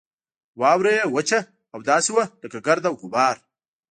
[0.59, 1.39] واوره یې وچه
[1.73, 3.35] او داسې وه لکه ګرد او غبار.